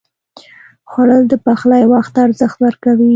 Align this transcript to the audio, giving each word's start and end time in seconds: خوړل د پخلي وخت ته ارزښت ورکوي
خوړل 0.91 1.21
د 1.31 1.33
پخلي 1.45 1.83
وخت 1.93 2.11
ته 2.15 2.19
ارزښت 2.27 2.57
ورکوي 2.65 3.09